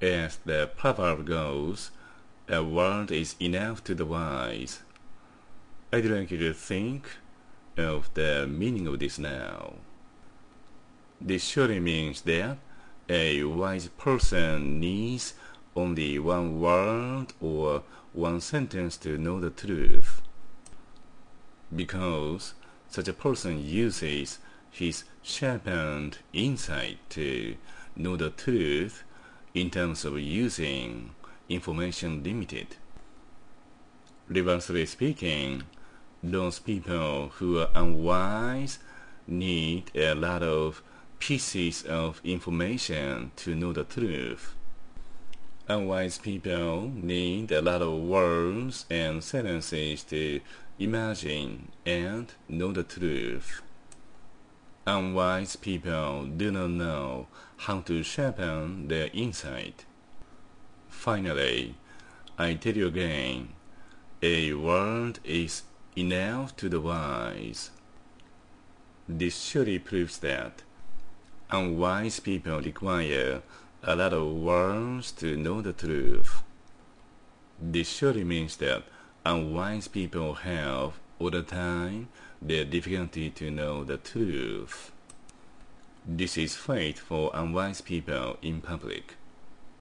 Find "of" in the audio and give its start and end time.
7.76-8.08, 8.86-9.00, 30.04-30.18, 40.42-40.82, 41.84-42.20, 47.82-47.92, 74.14-74.32